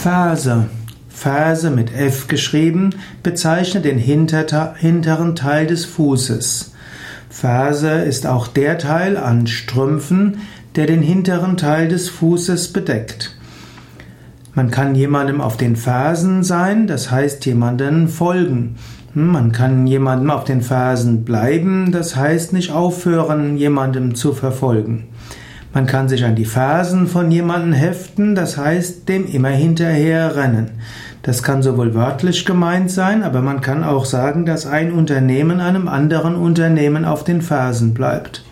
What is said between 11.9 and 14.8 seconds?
Fußes bedeckt. Man